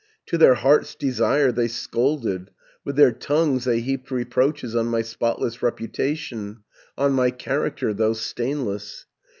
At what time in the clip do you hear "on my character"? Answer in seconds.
6.97-7.93